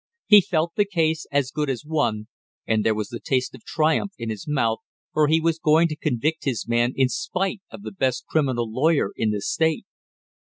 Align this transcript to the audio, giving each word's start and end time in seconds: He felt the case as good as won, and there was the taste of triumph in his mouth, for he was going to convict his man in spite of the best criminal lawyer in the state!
He 0.25 0.41
felt 0.41 0.71
the 0.75 0.85
case 0.85 1.27
as 1.31 1.51
good 1.51 1.69
as 1.69 1.85
won, 1.85 2.25
and 2.65 2.83
there 2.83 2.95
was 2.95 3.09
the 3.09 3.19
taste 3.19 3.53
of 3.53 3.63
triumph 3.63 4.13
in 4.17 4.31
his 4.31 4.47
mouth, 4.47 4.79
for 5.13 5.27
he 5.27 5.39
was 5.39 5.59
going 5.59 5.87
to 5.89 5.95
convict 5.95 6.43
his 6.43 6.67
man 6.67 6.93
in 6.95 7.07
spite 7.07 7.61
of 7.69 7.83
the 7.83 7.91
best 7.91 8.25
criminal 8.25 8.67
lawyer 8.67 9.11
in 9.15 9.29
the 9.29 9.41
state! 9.41 9.85